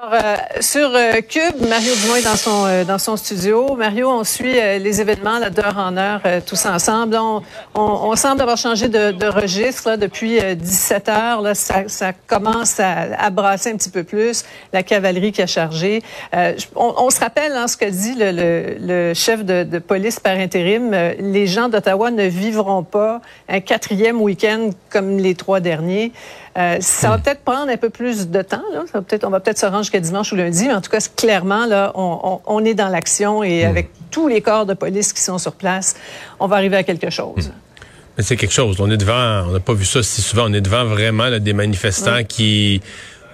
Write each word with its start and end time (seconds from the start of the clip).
Alors, 0.00 0.14
euh, 0.14 0.36
sur 0.60 0.94
euh, 0.94 1.14
Cube, 1.28 1.68
Mario 1.68 1.92
Dumont 2.02 2.14
est 2.14 2.22
dans 2.22 2.36
son, 2.36 2.66
euh, 2.66 2.84
dans 2.84 2.98
son 2.98 3.16
studio. 3.16 3.74
Mario, 3.74 4.08
on 4.08 4.22
suit 4.22 4.52
les 4.52 5.00
événements 5.00 5.40
d'heure 5.50 5.76
en 5.76 5.96
heure 5.96 6.20
tous 6.46 6.66
ensemble. 6.66 7.16
On, 7.16 7.42
on, 7.74 8.14
semble 8.14 8.40
avoir 8.40 8.56
changé 8.56 8.88
de, 8.88 9.10
de 9.10 9.26
registre 9.26 9.88
là, 9.88 9.96
depuis 9.96 10.38
17 10.54 11.08
heures. 11.08 11.40
Là, 11.40 11.56
ça, 11.56 11.88
ça 11.88 12.12
commence 12.12 12.78
à, 12.78 13.08
à, 13.18 13.30
brasser 13.30 13.72
un 13.72 13.76
petit 13.76 13.90
peu 13.90 14.04
plus. 14.04 14.44
La 14.72 14.84
cavalerie 14.84 15.32
qui 15.32 15.42
a 15.42 15.48
chargé. 15.48 16.00
On, 16.76 16.94
on, 16.96 17.10
se 17.10 17.18
rappelle 17.18 17.52
hein, 17.56 17.66
ce 17.66 17.76
que 17.76 17.86
dit 17.86 18.14
le, 18.14 18.30
le, 18.30 18.76
le 18.80 19.14
chef 19.14 19.44
de, 19.44 19.64
de, 19.64 19.78
police 19.80 20.20
par 20.20 20.36
intérim. 20.36 20.92
les 21.18 21.48
gens 21.48 21.68
d'Ottawa 21.68 22.12
ne 22.12 22.24
vivront 22.24 22.84
pas 22.84 23.20
un 23.48 23.58
quatrième 23.58 24.20
week-end 24.20 24.70
comme 24.90 25.18
les 25.18 25.34
trois 25.34 25.58
derniers. 25.58 26.12
Euh, 26.58 26.78
ça 26.80 27.10
va 27.10 27.18
peut-être 27.18 27.42
prendre 27.42 27.70
un 27.70 27.76
peu 27.76 27.90
plus 27.90 28.28
de 28.28 28.42
temps. 28.42 28.62
Là. 28.72 28.82
Ça 28.86 28.98
va 28.98 29.02
peut-être, 29.02 29.24
on 29.24 29.30
va 29.30 29.38
peut-être 29.40 29.58
se 29.58 29.66
rendre 29.66 29.82
jusqu'à 29.82 30.00
dimanche 30.00 30.32
ou 30.32 30.36
lundi, 30.36 30.66
mais 30.66 30.74
en 30.74 30.80
tout 30.80 30.90
cas, 30.90 30.98
clairement, 31.16 31.66
là, 31.66 31.92
on, 31.94 32.40
on, 32.44 32.64
est 32.64 32.74
dans 32.74 32.88
l'action 32.88 33.44
et 33.44 33.64
hmm. 33.64 33.68
avec 33.68 33.90
tous 34.10 34.26
les 34.26 34.40
corps 34.40 34.66
de 34.66 34.74
police 34.74 35.12
qui 35.12 35.22
sont 35.22 35.38
sur 35.38 35.52
place, 35.52 35.94
on 36.40 36.48
va 36.48 36.56
arriver 36.56 36.76
à 36.76 36.82
quelque 36.82 37.10
chose. 37.10 37.48
Hmm. 37.48 37.52
Mais 38.16 38.24
c'est 38.24 38.36
quelque 38.36 38.52
chose. 38.52 38.80
On 38.80 38.90
est 38.90 38.96
devant, 38.96 39.44
on 39.46 39.52
n'a 39.52 39.60
pas 39.60 39.74
vu 39.74 39.84
ça 39.84 40.02
si 40.02 40.20
souvent, 40.20 40.46
on 40.48 40.52
est 40.52 40.60
devant 40.60 40.84
vraiment 40.84 41.30
des 41.38 41.52
manifestants 41.52 42.24
qui 42.24 42.82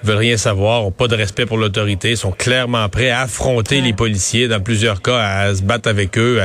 veulent 0.04 0.16
rien 0.16 0.36
savoir, 0.36 0.86
ont 0.86 0.90
pas 0.90 1.08
de 1.08 1.16
respect 1.16 1.46
pour 1.46 1.56
l'autorité, 1.56 2.16
sont 2.16 2.30
clairement 2.30 2.88
prêts 2.88 3.10
à 3.10 3.22
affronter 3.22 3.80
les 3.80 3.92
policiers, 3.92 4.48
dans 4.48 4.60
plusieurs 4.60 5.02
cas, 5.02 5.18
à 5.18 5.54
se 5.54 5.62
battre 5.62 5.88
avec 5.88 6.18
eux. 6.18 6.42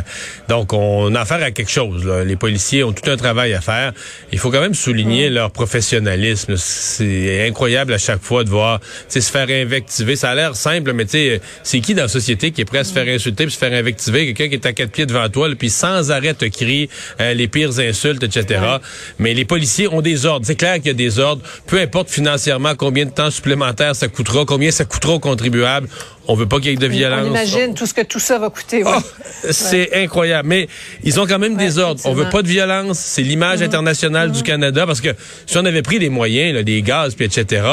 Donc, 0.47 0.73
on 0.73 1.13
a 1.15 1.21
affaire 1.21 1.43
à 1.43 1.51
quelque 1.51 1.71
chose. 1.71 2.05
Là. 2.05 2.23
Les 2.23 2.35
policiers 2.35 2.83
ont 2.83 2.93
tout 2.93 3.09
un 3.09 3.17
travail 3.17 3.53
à 3.53 3.61
faire. 3.61 3.93
Il 4.31 4.39
faut 4.39 4.51
quand 4.51 4.61
même 4.61 4.73
souligner 4.73 5.29
leur 5.29 5.51
professionnalisme. 5.51 6.55
C'est 6.57 7.47
incroyable 7.47 7.93
à 7.93 7.97
chaque 7.97 8.21
fois 8.21 8.43
de 8.43 8.49
voir 8.49 8.79
se 9.07 9.19
faire 9.19 9.49
invectiver. 9.49 10.15
Ça 10.15 10.31
a 10.31 10.35
l'air 10.35 10.55
simple, 10.55 10.93
mais 10.93 11.05
tu 11.05 11.11
sais, 11.11 11.41
c'est 11.63 11.81
qui 11.81 11.93
dans 11.93 12.03
la 12.03 12.07
société 12.07 12.51
qui 12.51 12.61
est 12.61 12.65
prêt 12.65 12.79
à 12.79 12.83
se 12.83 12.93
faire 12.93 13.07
insulter 13.07 13.45
puis 13.45 13.53
se 13.53 13.59
faire 13.59 13.73
invectiver? 13.73 14.33
Quelqu'un 14.33 14.47
qui 14.49 14.55
est 14.55 14.65
à 14.65 14.73
quatre 14.73 14.91
pieds 14.91 15.05
devant 15.05 15.27
toi, 15.29 15.49
puis 15.57 15.69
sans 15.69 16.11
arrêt 16.11 16.33
te 16.33 16.45
crie 16.45 16.89
euh, 17.19 17.33
les 17.33 17.47
pires 17.47 17.79
insultes, 17.79 18.23
etc. 18.23 18.61
Mais 19.17 19.33
les 19.33 19.45
policiers 19.45 19.87
ont 19.87 20.01
des 20.01 20.25
ordres. 20.25 20.45
C'est 20.45 20.55
clair 20.55 20.75
qu'il 20.75 20.87
y 20.87 20.91
a 20.91 20.93
des 20.93 21.19
ordres. 21.19 21.41
Peu 21.67 21.79
importe 21.79 22.09
financièrement 22.09 22.75
combien 22.75 23.05
de 23.05 23.11
temps 23.11 23.29
supplémentaire 23.29 23.48
ça 23.93 24.07
coûtera, 24.07 24.45
combien 24.45 24.71
ça 24.71 24.85
coûtera 24.85 25.13
aux 25.13 25.19
contribuables. 25.19 25.87
On 26.31 26.35
veut 26.35 26.45
pas 26.45 26.57
qu'il 26.59 26.69
y 26.69 26.73
ait 26.73 26.75
de 26.75 26.85
violence. 26.85 27.25
On 27.25 27.29
imagine 27.31 27.73
tout 27.73 27.87
ce 27.87 27.93
que 27.95 28.01
tout 28.01 28.19
ça 28.19 28.37
va 28.37 28.51
coûter. 28.51 28.83
Ah, 28.85 29.01
c'est 29.49 30.03
incroyable. 30.03 30.47
Mais 30.47 30.67
ils 31.03 31.19
ont 31.19 31.25
quand 31.25 31.39
même 31.39 31.55
des 31.55 31.79
ordres. 31.79 31.99
On 32.05 32.13
veut 32.13 32.29
pas 32.29 32.43
de 32.43 32.47
violence. 32.47 32.99
C'est 32.99 33.23
l'image 33.23 33.61
mm-hmm. 33.61 33.65
internationale 33.65 34.31
du 34.31 34.41
mm-hmm. 34.41 34.43
Canada 34.43 34.85
parce 34.85 35.01
que 35.01 35.09
si 35.47 35.57
on 35.57 35.65
avait 35.65 35.81
pris 35.81 35.97
les 35.97 36.09
moyens, 36.09 36.53
là, 36.53 36.61
des 36.61 36.83
gaz, 36.83 37.15
puis 37.15 37.25
etc., 37.25 37.63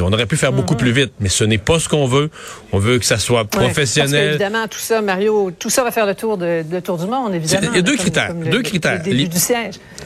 on 0.00 0.10
aurait 0.10 0.24
pu 0.24 0.38
faire 0.38 0.54
beaucoup 0.54 0.72
mm-hmm. 0.72 0.78
plus 0.78 0.92
vite. 0.92 1.12
Mais 1.20 1.28
ce 1.28 1.44
n'est 1.44 1.58
pas 1.58 1.78
ce 1.78 1.90
qu'on 1.90 2.06
veut. 2.06 2.30
On 2.72 2.78
veut 2.78 2.98
que 2.98 3.04
ça 3.04 3.18
soit 3.18 3.44
professionnel. 3.44 4.10
Parce 4.10 4.42
évidemment, 4.42 4.68
tout 4.68 4.78
ça, 4.78 5.02
Mario, 5.02 5.50
tout 5.58 5.68
ça 5.68 5.84
va 5.84 5.90
faire 5.90 6.06
le 6.06 6.14
tour, 6.14 6.38
de, 6.38 6.62
tour 6.82 6.96
du 6.96 7.06
monde, 7.06 7.34
évidemment. 7.34 7.68
Il 7.72 7.76
y 7.76 7.78
a 7.80 7.82
deux 7.82 7.96
critères. 7.96 8.32
deux 8.32 8.62
critères. 8.62 9.02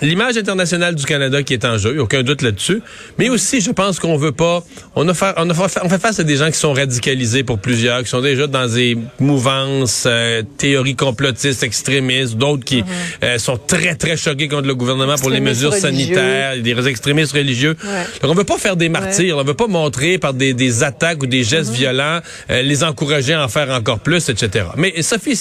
L'image 0.01 0.37
internationale 0.37 0.97
du 0.97 1.05
Canada 1.05 1.45
qui 1.45 1.53
est 1.53 1.65
en 1.65 1.79
jeu. 1.79 1.91
Il 1.91 1.95
n'y 1.95 2.01
a 2.01 2.03
aucun 2.03 2.25
doute 2.25 2.43
là-dessus. 2.43 2.83
Mais 3.19 3.29
aussi, 3.29 3.61
je 3.61 3.71
pense 3.71 4.01
qu'on 4.01 4.17
veut 4.17 4.33
pas. 4.33 4.65
On 4.97 5.09
a, 5.09 5.13
on 5.37 5.89
fait 5.89 6.01
face 6.01 6.19
à 6.19 6.25
des 6.25 6.37
gens 6.37 6.51
qui 6.51 6.59
sont 6.59 6.73
radicalisés 6.73 7.45
pour 7.45 7.61
plusieurs 7.61 7.92
qui 8.03 8.09
sont 8.09 8.21
déjà 8.21 8.47
dans 8.47 8.67
des 8.67 8.97
mouvances, 9.19 10.05
euh, 10.07 10.43
théories 10.59 10.97
complotistes, 10.97 11.63
extrémistes, 11.63 12.37
d'autres 12.37 12.65
qui 12.65 12.83
mhm. 12.83 12.87
euh, 13.25 13.39
sont 13.39 13.59
très, 13.59 13.95
très 13.95 14.17
choqués 14.17 14.49
contre 14.49 14.69
le 14.69 14.75
gouvernement 14.75 15.17
pour 15.17 15.31
les 15.31 15.41
mesures 15.41 15.75
sanitaires, 15.75 16.57
des 16.61 16.89
extrémistes 16.89 17.33
religieux. 17.33 17.77
Donc, 18.21 18.31
on 18.31 18.35
veut 18.35 18.45
pas 18.45 18.59
faire 18.59 18.77
des 18.77 18.89
martyrs, 18.89 19.37
on 19.39 19.45
veut 19.45 19.55
pas 19.55 19.67
montrer 19.67 20.19
par 20.19 20.35
des, 20.35 20.55
des 20.55 20.83
attaques 20.83 21.23
ou 21.23 21.27
des 21.27 21.45
gestes 21.45 21.71
mhm. 21.71 21.77
violents, 21.77 22.21
euh, 22.51 22.63
les 22.63 22.85
encourager 22.85 23.35
à 23.35 23.45
en 23.45 23.49
faire 23.49 23.71
encore 23.71 24.01
plus, 24.01 24.29
etc. 24.29 24.67
Mais 24.77 25.03
Sophie, 25.03 25.39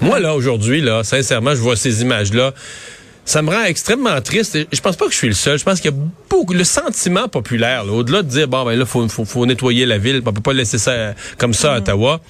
moi, 0.00 0.18
là, 0.18 0.34
aujourd'hui, 0.34 0.80
là, 0.80 1.04
sincèrement, 1.04 1.54
je 1.54 1.60
vois 1.60 1.76
ces 1.76 2.02
images-là 2.02 2.54
ça 3.24 3.42
me 3.42 3.50
rend 3.50 3.64
extrêmement 3.64 4.20
triste. 4.20 4.58
je 4.72 4.80
pense 4.80 4.96
pas 4.96 5.06
que 5.06 5.12
je 5.12 5.16
suis 5.16 5.28
le 5.28 5.34
seul. 5.34 5.58
Je 5.58 5.64
pense 5.64 5.80
qu'il 5.80 5.90
y 5.90 5.94
a 5.94 5.96
beaucoup 6.28 6.52
le 6.52 6.64
sentiment 6.64 7.28
populaire, 7.28 7.84
au-delà 7.92 8.22
de 8.22 8.28
dire 8.28 8.48
bon 8.48 8.64
ben 8.64 8.78
là 8.78 8.86
faut, 8.86 9.06
faut, 9.08 9.24
faut 9.24 9.46
nettoyer 9.46 9.86
la 9.86 9.98
ville, 9.98 10.22
on 10.24 10.32
peut 10.32 10.40
pas 10.40 10.52
laisser 10.52 10.78
ça 10.78 11.14
comme 11.38 11.54
ça 11.54 11.74
à 11.74 11.76
mm. 11.76 11.82
Ottawa. 11.82 12.20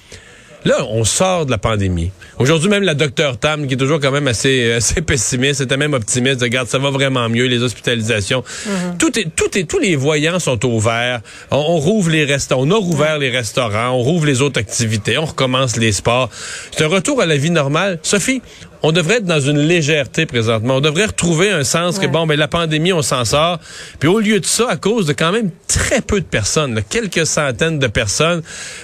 Là, 0.63 0.85
on 0.89 1.03
sort 1.03 1.47
de 1.47 1.51
la 1.51 1.57
pandémie. 1.57 2.11
Aujourd'hui, 2.37 2.69
même 2.69 2.83
la 2.83 2.93
docteur 2.93 3.37
Tam, 3.37 3.65
qui 3.65 3.73
est 3.73 3.77
toujours 3.77 3.99
quand 3.99 4.11
même 4.11 4.27
assez, 4.27 4.65
euh, 4.65 4.77
assez 4.77 5.01
pessimiste, 5.01 5.61
était 5.61 5.77
même 5.77 5.93
optimiste. 5.93 6.41
Regarde, 6.41 6.67
ça 6.67 6.77
va 6.77 6.91
vraiment 6.91 7.27
mieux, 7.29 7.45
les 7.45 7.63
hospitalisations. 7.63 8.41
Mm-hmm. 8.41 8.97
Tout 8.99 9.19
est, 9.19 9.35
tout 9.35 9.57
est, 9.57 9.63
tous 9.63 9.79
les 9.79 9.95
voyants 9.95 10.37
sont 10.37 10.63
ouverts. 10.65 11.21
On, 11.49 11.57
on 11.57 11.77
rouvre 11.77 12.11
les 12.11 12.25
restaurants. 12.25 12.63
On 12.67 12.71
a 12.71 12.75
rouvert 12.75 13.17
les 13.17 13.31
restaurants. 13.31 13.89
On 13.89 14.03
rouvre 14.03 14.27
les 14.27 14.41
autres 14.41 14.59
activités. 14.59 15.17
On 15.17 15.25
recommence 15.25 15.77
les 15.77 15.91
sports. 15.91 16.29
C'est 16.71 16.83
un 16.83 16.89
retour 16.89 17.21
à 17.21 17.25
la 17.25 17.37
vie 17.37 17.51
normale. 17.51 17.97
Sophie, 18.03 18.43
on 18.83 18.91
devrait 18.91 19.17
être 19.17 19.25
dans 19.25 19.39
une 19.39 19.59
légèreté 19.59 20.25
présentement. 20.25 20.75
On 20.75 20.81
devrait 20.81 21.05
retrouver 21.05 21.51
un 21.51 21.63
sens 21.63 21.99
que, 21.99 22.07
bon, 22.07 22.25
mais 22.25 22.35
ben, 22.35 22.39
la 22.39 22.47
pandémie, 22.47 22.93
on 22.93 23.01
s'en 23.01 23.25
sort. 23.25 23.59
Puis 23.99 24.09
au 24.09 24.19
lieu 24.19 24.39
de 24.39 24.45
ça, 24.45 24.69
à 24.69 24.77
cause 24.77 25.05
de 25.05 25.13
quand 25.13 25.31
même 25.31 25.51
très 25.67 26.01
peu 26.01 26.19
de 26.19 26.25
personnes, 26.25 26.81
quelques 26.89 27.25
centaines 27.25 27.79
de 27.79 27.87
personnes, 27.87 28.41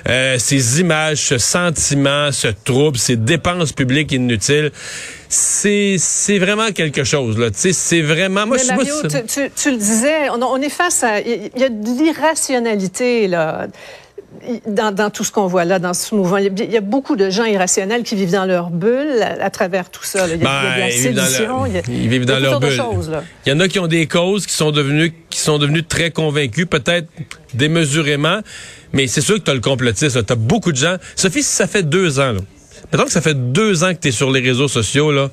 euh, 0.08 0.38
ces 0.38 0.80
images, 0.80 1.18
ce 1.18 1.38
sentiment, 1.38 2.32
ce 2.32 2.50
trouble, 2.64 2.98
ces 2.98 3.16
dépenses 3.16 3.72
publiques 3.72 4.12
inutiles, 4.12 4.72
c'est 5.30 5.98
c'est 6.00 6.40
vraiment 6.40 6.72
quelque 6.72 7.04
chose 7.04 7.38
là. 7.38 7.52
Tu 7.52 7.60
sais, 7.60 7.74
c'est 7.74 8.02
vraiment. 8.02 8.46
Moi, 8.46 8.58
je 8.58 8.68
Mario, 8.68 9.02
tu, 9.02 9.10
tu, 9.26 9.52
tu, 9.54 9.72
le 9.72 9.78
disais, 9.78 10.30
on, 10.30 10.42
on 10.42 10.62
est 10.62 10.70
face 10.70 11.04
à, 11.04 11.20
il 11.20 11.52
y 11.58 11.64
a 11.64 11.70
de 11.70 12.04
l'irrationalité 12.04 13.28
là 13.28 13.68
dans, 14.68 15.10
tout 15.10 15.24
ce 15.24 15.32
qu'on 15.32 15.48
voit 15.48 15.66
là, 15.66 15.80
dans 15.80 15.94
ce 15.94 16.16
mouvement. 16.16 16.38
Il 16.38 16.72
y, 16.72 16.78
a, 16.78 16.82
beaucoup 16.82 17.16
de 17.16 17.30
gens 17.30 17.46
irrationnels 17.46 18.04
qui 18.04 18.16
vivent 18.16 18.32
dans 18.32 18.46
leur 18.46 18.70
bulle 18.70 19.22
à, 19.22 19.50
travers 19.50 19.90
tout 19.90 20.04
ça. 20.04 20.28
Il 20.28 20.32
y 20.32 20.34
a, 20.34 20.38
de 20.38 20.80
la 20.80 20.92
sédition. 20.92 21.66
Ils 21.66 22.10
vivent 22.10 22.26
dans 22.26 22.40
leur 22.40 22.60
bulle. 22.60 22.80
Il 23.46 23.50
y 23.50 23.56
en 23.56 23.60
a 23.60 23.68
qui 23.68 23.80
ont 23.80 23.88
des 23.88 24.08
causes 24.08 24.46
qui 24.46 24.54
sont 24.54 24.72
devenues, 24.72 25.14
qui 25.30 25.40
sont 25.40 25.58
devenues 25.58 25.84
très 25.84 26.12
convaincus, 26.12 26.68
peut-être 26.70 27.08
démesurément, 27.54 28.40
mais 28.94 29.08
c'est 29.08 29.22
sûr 29.22 29.36
que 29.36 29.42
tu 29.42 29.52
as 29.52 29.56
le 29.56 29.62
complotiste. 29.62 30.26
Tu 30.26 30.34
as 30.34 30.36
beaucoup 30.36 30.72
de 30.72 30.78
gens. 30.78 30.98
Sophie, 31.16 31.44
si 31.44 31.56
ça 31.56 31.68
fait 31.68 31.84
deux 31.84 32.20
ans, 32.20 32.34
là, 32.34 32.40
mettons 32.92 33.06
que 33.06 33.12
ça 33.12 33.22
fait 33.22 33.52
deux 33.52 33.84
ans 33.84 33.94
que 33.94 34.00
tu 34.00 34.08
es 34.10 34.12
sur 34.12 34.32
les 34.32 34.42
réseaux 34.42 34.68
sociaux 34.68 35.12
là, 35.12 35.30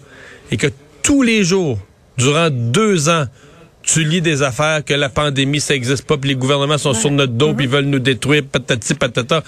et 0.50 0.56
que 0.56 0.68
tous 1.02 1.22
les 1.22 1.44
jours, 1.44 1.78
durant 2.16 2.48
deux 2.50 3.08
ans, 3.08 3.26
tu 3.84 4.04
lis 4.04 4.20
des 4.20 4.42
affaires 4.42 4.84
que 4.84 4.94
la 4.94 5.08
pandémie, 5.08 5.60
ça 5.60 5.74
existe 5.74 6.06
pas, 6.06 6.16
puis 6.16 6.30
les 6.30 6.36
gouvernements 6.36 6.78
sont 6.78 6.94
sur 6.94 7.10
notre 7.10 7.32
dos, 7.32 7.54
puis 7.54 7.66
mm-hmm. 7.66 7.70
veulent 7.70 7.84
nous 7.84 7.98
détruire, 7.98 8.42
patati 8.50 8.94
patata. 8.94 9.42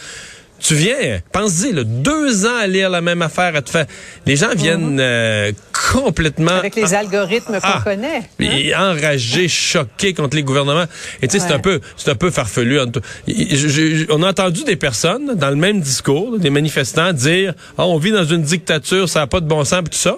Tu 0.59 0.75
viens, 0.75 1.21
pense-y, 1.33 1.75
deux 1.85 2.47
ans 2.47 2.57
à 2.59 2.67
lire 2.67 2.89
la 2.89 3.03
même 3.03 3.21
affaire, 3.21 3.55
à 3.55 3.61
te 3.61 3.69
faire. 3.69 3.85
Les 4.25 4.37
gens 4.37 4.55
viennent 4.55 4.97
mm-hmm. 4.97 5.01
euh, 5.01 5.53
complètement. 5.93 6.53
Avec 6.53 6.77
les 6.77 6.95
algorithmes 6.95 7.61
qu'on 7.61 7.61
ah, 7.63 7.83
connaît. 7.85 8.23
Hein? 8.41 8.93
Enragés, 8.93 9.49
choqués 9.49 10.15
contre 10.15 10.35
les 10.35 10.43
gouvernements. 10.43 10.87
Et 11.21 11.29
tu 11.29 11.39
sais, 11.39 11.47
c'est 11.47 11.53
un 11.53 11.59
peu, 11.59 11.81
c'est 11.99 12.11
un 12.11 12.15
peu 12.15 12.31
farfelu. 12.31 12.81
on 14.11 14.23
a 14.23 14.31
entendu 14.31 14.65
des 14.65 14.77
personnes 14.77 15.35
dans 15.35 15.51
le 15.51 15.57
même 15.57 15.81
discours, 15.81 16.39
des 16.39 16.51
manifestants 16.51 17.13
dire, 17.13 17.53
ah, 17.77 17.87
on 17.87 17.99
vit 17.99 18.13
dans 18.13 18.25
une 18.25 18.43
dictature, 18.43 19.09
ça 19.11 19.21
n'a 19.21 19.27
pas 19.27 19.41
de 19.41 19.47
bon 19.47 19.63
sens, 19.65 19.81
puis 19.83 19.91
tout 19.91 19.99
ça. 19.99 20.17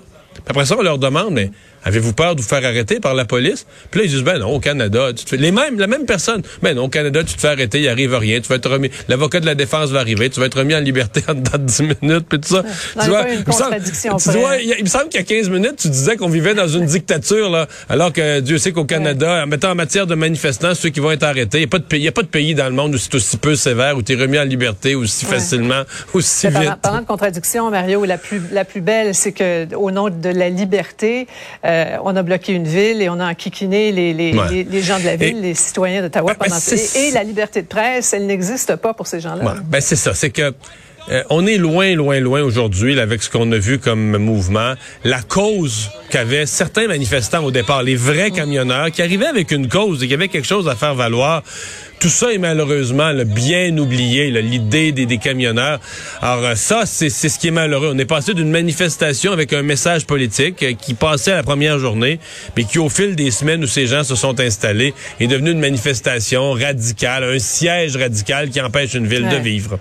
après 0.49 0.67
ça, 0.67 0.77
on 0.79 0.83
leur 0.83 0.99
demande, 0.99 1.33
mais 1.33 1.51
Avez-vous 1.85 2.13
peur 2.13 2.35
de 2.35 2.41
vous 2.41 2.49
faire 2.49 2.65
arrêter 2.65 3.01
par 3.01 3.15
la 3.15 3.25
police? 3.25 3.67
Puis 3.91 4.01
là, 4.01 4.07
ils 4.07 4.11
disent, 4.11 4.23
ben 4.23 4.39
non, 4.39 4.49
au 4.49 4.61
Canada, 4.61 5.13
tu 5.17 5.25
te 5.25 5.31
fais... 5.31 5.37
Les 5.37 5.53
mêmes, 5.53 5.79
la 5.79 5.87
même 5.87 6.07
personne. 6.07 6.43
Ben 6.63 6.75
non, 6.75 6.85
au 6.85 6.89
Canada, 6.89 7.23
tu 7.25 7.35
te 7.35 7.41
fais 7.41 7.49
arrêter, 7.49 7.81
il 7.81 7.89
arrive 7.89 8.15
rien. 8.15 8.41
Tu 8.41 8.49
vas 8.49 8.57
être 8.57 8.71
remis... 8.71 8.91
L'avocat 9.09 9.41
de 9.41 9.47
la 9.47 9.55
défense 9.55 9.91
va 9.91 10.01
arriver, 10.01 10.31
tu 10.31 10.41
vas 10.41 10.47
être 10.47 10.59
remis 10.59 10.75
en 10.75 10.81
liberté 10.81 11.23
en 11.29 11.35
dedans 11.35 11.59
de 11.59 11.65
10 11.65 11.83
minutes, 11.83 12.27
puis 12.29 12.41
tout 12.41 12.49
ça. 12.49 12.63
tu 13.03 13.09
vois, 13.09 13.31
une 13.31 13.45
contradiction 13.45 14.17
tu 14.17 14.39
vois, 14.39 14.57
il, 14.57 14.83
me 14.83 14.89
semble 14.89 15.09
qu'il 15.09 15.21
y 15.21 15.23
a 15.23 15.27
15 15.27 15.51
minutes, 15.51 15.77
tu 15.77 15.89
disais 15.89 16.17
qu'on 16.17 16.29
vivait 16.29 16.55
dans 16.55 16.69
une 16.69 16.87
dictature, 16.87 17.51
là, 17.51 17.67
alors 17.89 18.13
que 18.13 18.41
Dieu 18.41 18.59
sait 18.59 18.73
qu'au 18.73 18.85
Canada, 18.85 19.43
en 19.45 19.47
mettant 19.47 19.71
en 19.71 19.75
matière 19.75 20.07
de 20.07 20.15
manifestants, 20.15 20.75
ceux 20.75 20.91
qui 20.91 21.01
vont 21.01 21.11
être 21.11 21.23
arrêtés, 21.23 21.59
il 21.59 21.61
n'y 21.61 21.67
a, 21.67 21.69
pas 21.69 21.79
de 21.79 21.85
pays, 21.85 22.03
y 22.03 22.09
a 22.09 22.13
pas 22.13 22.23
de 22.23 22.29
pays 22.29 22.55
dans 22.55 22.67
le 22.67 22.75
monde 22.75 22.95
où 22.95 22.99
c'est 22.99 23.15
aussi 23.15 23.37
peu 23.37 23.55
sévère, 23.55 23.97
où 23.97 24.03
tu 24.03 24.13
es 24.13 24.17
remis 24.17 24.39
en 24.39 24.45
liberté 24.45 24.95
aussi 24.95 25.25
facilement, 25.25 25.83
aussi 26.13 26.49
vite. 26.49 26.75
Parlant 26.83 27.01
de 27.01 27.07
contradiction, 27.07 27.71
Mario, 27.71 28.05
la 28.05 28.19
plus, 28.19 28.41
la 28.53 28.65
plus 28.65 28.81
belle, 28.81 29.15
c'est 29.15 29.33
que 29.33 29.75
au 29.75 29.91
nom 29.91 30.11
de 30.11 30.29
la 30.29 30.49
liberté, 30.49 31.27
euh, 31.65 31.78
on 32.05 32.17
a 32.17 32.23
bloqué 32.23 32.53
une 32.53 32.67
ville 32.67 33.03
et 33.03 33.09
on 33.09 33.21
a 33.21 33.31
enquiquiné 33.31 33.93
les, 33.93 34.13
les, 34.13 34.33
les, 34.33 34.83
gens 34.83 34.99
de 34.99 35.05
la 35.05 35.17
ville, 35.17 35.41
les 35.41 35.55
citoyens 35.55 36.03
d'Ottawa 36.03 36.35
ben, 36.35 36.47
pendant 36.47 36.59
et, 36.59 36.99
et 36.99 37.11
la 37.11 37.25
liberté 37.25 37.63
de 37.63 37.67
presse, 37.67 38.13
elle 38.13 38.27
n'existe 38.27 38.77
pas 38.77 38.95
pour 38.95 39.07
ces 39.07 39.21
gens-là. 39.21 39.57
ben 39.65 39.81
c'est 39.81 39.97
ça, 39.97 40.15
c'est 40.15 40.31
que 40.31 40.55
euh, 41.11 41.23
on 41.31 41.47
est 41.47 41.57
loin, 41.57 41.95
loin, 41.95 42.21
loin 42.21 42.43
aujourd'hui 42.43 42.99
avec 43.01 43.23
ce 43.23 43.31
qu'on 43.31 43.51
a 43.53 43.59
vu 43.59 43.79
comme 43.79 44.19
mouvement. 44.19 44.75
La 45.05 45.23
cause 45.23 45.91
qu'avaient 46.11 46.47
certains 46.47 46.87
manifestants 46.87 47.45
au 47.45 47.51
départ, 47.51 47.83
les 47.83 47.97
vrais 47.97 48.31
camionneurs, 48.31 48.91
qui 48.91 49.01
arrivaient 49.03 49.27
avec 49.27 49.51
une 49.51 49.69
cause 49.69 50.03
et 50.03 50.09
qui 50.09 50.15
avaient 50.15 50.29
quelque 50.29 50.47
chose 50.47 50.69
à 50.69 50.75
faire 50.75 50.95
valoir, 50.95 51.43
tout 51.99 52.11
ça 52.11 52.33
est 52.33 52.39
malheureusement 52.39 53.13
bien 53.25 53.77
oublié, 53.77 54.31
l'idée 54.31 54.93
des, 54.93 55.07
des, 55.07 55.19
camionneurs. 55.19 55.81
Alors 56.21 56.45
euh, 56.45 56.55
ça, 56.55 56.85
c'est 56.87 57.09
ce 57.09 57.39
qui 57.39 57.49
est 57.49 57.53
malheureux. 57.53 57.91
On 57.95 57.99
est 57.99 58.05
passé 58.05 58.35
d'une 58.35 58.51
manifestation 58.51 59.33
avec 59.33 59.53
un 59.53 59.63
message 59.63 60.07
politique 60.07 60.63
euh, 60.63 60.75
qui 60.75 60.95
passait 60.95 61.33
à 61.33 61.37
la 61.37 61.43
première 61.43 61.79
journée, 61.79 62.21
mais 62.57 62.65
qui 62.65 62.79
au 62.79 62.89
fil 62.89 63.17
des 63.17 63.31
semaines 63.31 63.65
où 63.65 63.67
ces 63.67 63.87
gens 63.87 64.05
se 64.05 64.15
sont 64.15 64.39
installés 64.41 64.95
est 65.21 65.27
devenu 65.27 65.51
une 65.51 65.61
manifestation 65.61 66.53
radicale, 66.53 67.25
un 67.25 67.39
siège 67.39 67.97
radical 67.97 68.51
qui 68.51 68.61
empêche 68.61 68.95
une 68.95 69.07
ville 69.07 69.29
de 69.29 69.37
vivre. 69.37 69.79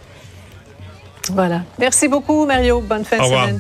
Voilà. 1.32 1.62
Merci 1.78 2.08
beaucoup, 2.08 2.46
Mario. 2.46 2.82
Bonne 2.82 3.06
fin 3.06 3.18
de 3.18 3.24
semaine. 3.24 3.60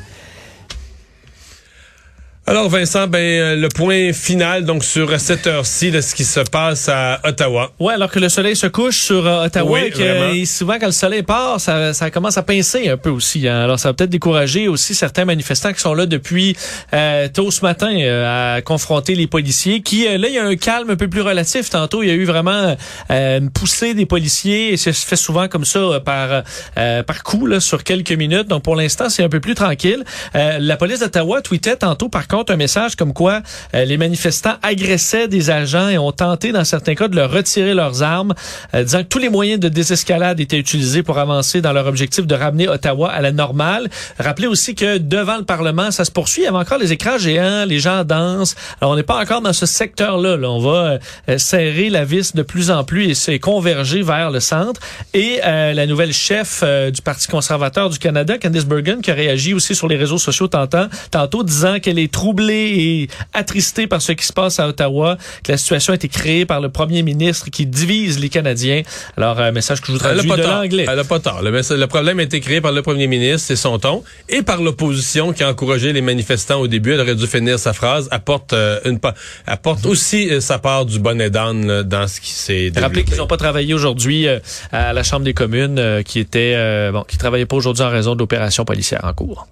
Alors 2.50 2.70
Vincent, 2.70 3.08
ben 3.08 3.20
euh, 3.20 3.56
le 3.58 3.68
point 3.68 4.14
final 4.14 4.64
donc 4.64 4.86
sur 4.86 5.20
cette 5.20 5.48
heure-ci 5.48 5.92
de 5.92 6.00
ce 6.00 6.16
qui 6.16 6.24
se 6.24 6.40
passe 6.40 6.88
à 6.88 7.20
Ottawa. 7.26 7.74
Ouais, 7.78 7.94
alors 7.94 8.10
que 8.10 8.20
le 8.20 8.30
soleil 8.30 8.56
se 8.56 8.68
couche 8.68 9.02
sur 9.02 9.28
euh, 9.28 9.48
Ottawa 9.48 9.82
et, 9.82 9.90
que, 9.90 10.46
souvent 10.46 10.80
quand 10.80 10.86
le 10.86 10.94
soleil 10.94 11.24
part, 11.24 11.60
ça, 11.60 11.94
ça 11.94 12.10
commence 12.10 12.38
à 12.38 12.44
pincer 12.44 12.88
un 12.88 12.96
peu 12.96 13.10
aussi. 13.10 13.50
Hein. 13.50 13.64
Alors 13.64 13.78
ça 13.78 13.90
va 13.90 13.94
peut-être 13.96 14.12
décourager 14.12 14.70
aussi 14.70 14.96
certains 14.96 15.26
manifestants 15.26 15.74
qui 15.74 15.82
sont 15.82 15.94
là 15.94 16.06
depuis 16.06 16.56
euh, 16.94 17.28
tôt 17.28 17.52
ce 17.52 17.60
matin 17.64 17.94
à 18.26 18.62
confronter 18.62 19.16
les 19.16 19.28
policiers. 19.28 19.82
Qui 19.82 20.06
là 20.06 20.30
il 20.30 20.34
y 20.34 20.40
a 20.40 20.46
un 20.46 20.56
calme 20.56 20.90
un 20.90 20.96
peu 20.96 21.10
plus 21.10 21.20
relatif. 21.22 21.70
Tantôt 21.70 22.02
il 22.02 22.08
y 22.08 22.12
a 22.12 22.16
eu 22.16 22.24
vraiment 22.24 22.78
une 23.10 23.50
poussée 23.50 23.94
des 23.94 24.06
policiers 24.06 24.72
et 24.72 24.78
ça 24.78 24.94
se 24.94 25.06
fait 25.06 25.18
souvent 25.18 25.50
comme 25.50 25.66
ça 25.66 26.00
par 26.00 26.44
par 26.76 27.24
coup 27.24 27.46
là, 27.46 27.60
sur 27.60 27.84
quelques 27.84 28.14
minutes. 28.14 28.48
Donc 28.48 28.64
pour 28.64 28.78
l'instant 28.78 29.10
c'est 29.10 29.24
un 29.26 29.30
peu 29.30 29.42
plus 29.42 29.56
tranquille. 29.56 30.06
la 30.34 30.78
police 30.78 31.02
d'Ottawa 31.02 31.42
tweetait 31.42 31.76
tantôt 31.76 32.08
par 32.08 32.30
contre 32.30 32.37
un 32.48 32.56
message 32.56 32.96
comme 32.96 33.14
quoi 33.14 33.42
euh, 33.74 33.86
les 33.86 33.98
manifestants 33.98 34.56
agressaient 34.62 35.28
des 35.28 35.50
agents 35.50 35.90
et 35.90 35.98
ont 35.98 36.12
tenté 36.12 36.52
dans 36.52 36.64
certains 36.64 36.96
cas 36.96 37.08
de 37.08 37.16
leur 37.16 37.32
retirer 37.32 37.74
leurs 37.74 38.04
armes, 38.04 38.34
euh, 38.74 38.84
disant 38.84 39.00
que 39.00 39.08
tous 39.08 39.20
les 39.20 39.30
moyens 39.30 39.60
de 39.60 39.70
désescalade 39.70 40.40
étaient 40.40 40.58
utilisés 40.58 41.04
pour 41.04 41.18
avancer 41.18 41.62
dans 41.62 41.74
leur 41.74 41.88
objectif 41.88 42.26
de 42.26 42.36
ramener 42.36 42.68
Ottawa 42.68 43.12
à 43.12 43.22
la 43.22 43.32
normale. 43.32 43.90
Rappelez 44.20 44.48
aussi 44.48 44.76
que 44.76 44.98
devant 44.98 45.38
le 45.38 45.44
Parlement, 45.44 45.92
ça 45.92 46.06
se 46.06 46.12
poursuit. 46.12 46.44
Il 46.44 46.46
y 46.46 46.48
avait 46.48 46.58
encore 46.58 46.78
les 46.78 46.92
écrans 46.92 47.18
géants, 47.18 47.66
les 47.66 47.80
gens 47.80 48.04
dansent. 48.04 48.56
Alors 48.82 48.94
on 48.94 48.96
n'est 48.96 49.04
pas 49.04 49.20
encore 49.20 49.42
dans 49.42 49.54
ce 49.54 49.66
secteur-là. 49.66 50.38
Là. 50.38 50.50
On 50.50 50.60
va 50.60 51.00
euh, 51.30 51.38
serrer 51.38 51.90
la 51.90 52.06
vis 52.06 52.36
de 52.36 52.42
plus 52.42 52.72
en 52.72 52.84
plus 52.84 53.10
et 53.10 53.14
c'est 53.14 53.40
converger 53.40 54.02
vers 54.02 54.32
le 54.32 54.40
centre. 54.40 54.82
Et 55.14 55.40
la 55.44 55.86
nouvelle 55.86 56.14
chef 56.14 56.64
du 56.64 57.02
Parti 57.02 57.28
conservateur 57.28 57.90
du 57.90 58.00
Canada, 58.00 58.38
Candice 58.38 58.66
Bergen, 58.66 59.02
qui 59.02 59.12
a 59.12 59.14
réagi 59.14 59.54
aussi 59.54 59.76
sur 59.76 59.88
les 59.88 59.96
réseaux 59.96 60.18
sociaux 60.18 60.48
tantôt, 60.48 60.88
tantôt 61.12 61.44
disant 61.44 61.80
qu'elle 61.80 62.00
est 62.00 62.12
trop 62.12 62.27
troublé 62.28 63.08
et 63.08 63.10
attristé 63.32 63.88
par 63.88 64.02
ce 64.02 64.12
qui 64.12 64.26
se 64.26 64.34
passe 64.34 64.60
à 64.60 64.68
Ottawa, 64.68 65.18
que 65.46 65.54
la 65.54 65.58
situation 65.58 65.94
a 65.94 65.96
été 65.96 66.10
créée 66.10 66.46
par 66.46 66.60
le 66.60 66.68
premier 66.68 67.02
ministre 67.02 67.50
qui 67.50 67.66
divise 67.66 68.20
les 68.20 68.28
Canadiens. 68.28 68.82
Alors, 69.16 69.40
un 69.40 69.54
message 69.54 69.80
que 69.80 69.88
je 69.88 69.94
vous 69.94 69.98
traduis 69.98 70.30
de 70.30 70.42
l'anglais. 70.42 70.86
Elle 70.90 70.98
n'a 70.98 71.06
pas 71.06 71.22
tort. 71.22 71.42
Le, 71.42 71.52
le, 71.52 71.88
problème 71.88 72.20
a 72.20 72.24
été 72.24 72.42
créé 72.42 72.60
par 72.60 72.74
le 72.74 72.82
premier 72.82 73.08
ministre, 73.08 73.48
c'est 73.48 73.56
son 73.56 73.80
ton, 73.80 74.04
et 74.28 74.42
par 74.42 74.62
l'opposition 74.62 75.32
qui 75.32 75.42
a 75.42 75.50
encouragé 75.50 75.94
les 75.94 76.02
manifestants 76.02 76.60
au 76.60 76.68
début. 76.68 76.92
Elle 76.96 77.00
aurait 77.00 77.16
dû 77.16 77.28
finir 77.28 77.58
sa 77.60 77.72
phrase. 77.72 78.10
Apporte, 78.12 78.52
euh, 78.52 78.82
une, 78.84 79.00
apporte 79.46 79.86
aussi 79.86 80.30
euh, 80.30 80.42
sa 80.42 80.60
part 80.60 80.86
du 80.86 81.00
bonnet 81.00 81.30
d'âne 81.30 81.84
dans 81.84 82.10
ce 82.10 82.20
qui 82.20 82.32
s'est. 82.32 82.74
Rappelez 82.76 83.06
qu'ils 83.06 83.18
n'ont 83.18 83.28
pas 83.28 83.38
travaillé 83.38 83.74
aujourd'hui 83.74 84.28
euh, 84.28 84.40
à 84.74 84.92
la 84.92 85.04
Chambre 85.04 85.24
des 85.24 85.34
communes, 85.34 86.04
qui 86.04 86.20
était, 86.20 86.92
bon, 86.92 87.04
qui 87.04 87.18
travaillait 87.18 87.46
pas 87.46 87.56
aujourd'hui 87.56 87.86
en 87.86 87.90
raison 87.90 88.16
de 88.16 88.20
l'opération 88.20 88.66
policière 88.66 89.00
en 89.06 89.14
cours. 89.14 89.48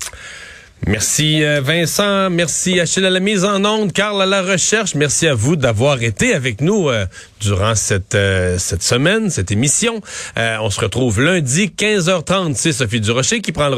Merci 0.88 1.44
euh, 1.44 1.62
Vincent, 1.62 2.30
merci 2.30 2.80
Achille 2.80 3.06
à 3.06 3.10
la 3.10 3.20
mise 3.20 3.44
en 3.44 3.66
onde, 3.66 3.92
Carl 3.92 4.22
à 4.22 4.26
la 4.28 4.44
recherche. 4.44 4.94
Merci 4.94 5.28
à 5.28 5.34
vous 5.34 5.56
d'avoir 5.56 6.04
été 6.04 6.36
avec 6.36 6.62
nous 6.62 6.90
euh, 6.90 7.08
durant 7.42 7.74
cette 7.74 8.14
euh, 8.14 8.60
cette 8.60 8.84
semaine, 8.84 9.32
cette 9.32 9.52
émission. 9.52 10.00
on 10.38 10.70
se 10.70 10.80
retrouve 10.80 11.22
lundi 11.22 11.74
15h30, 11.76 12.54
c'est 12.54 12.72
Sophie 12.72 13.02
Durocher 13.02 13.42
qui 13.42 13.52
prend 13.52 13.68
le 13.68 13.74